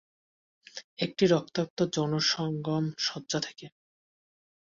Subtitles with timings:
[0.97, 3.65] একটি রক্তাক্ত যৌনসঙ্গম সজ্জা থেকে?